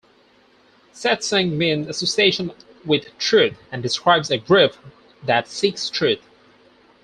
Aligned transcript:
Satsang 0.93 1.51
means 1.59 1.87
'association 1.87 2.53
with 2.83 3.15
Truth' 3.19 3.59
and 3.71 3.83
describes 3.83 4.31
a 4.31 4.39
group 4.39 4.75
that 5.25 5.47
seeks 5.47 5.91
truth. 5.91 6.21